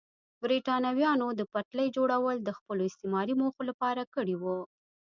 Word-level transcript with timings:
برېټانویانو 0.43 1.27
د 1.39 1.41
پټلۍ 1.53 1.87
جوړول 1.97 2.37
د 2.41 2.49
خپلو 2.57 2.81
استعماري 2.89 3.33
موخو 3.41 3.61
لپاره 3.69 4.01
کړي 4.15 4.35
وو. 4.41 4.57